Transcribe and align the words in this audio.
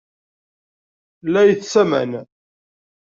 La 1.31 1.41
itess 1.51 1.75
aman. 1.81 2.11